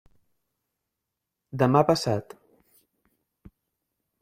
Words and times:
Demà 1.63 1.85
passat. 1.91 2.35